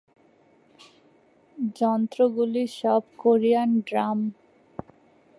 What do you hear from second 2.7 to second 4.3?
সব Korean drum.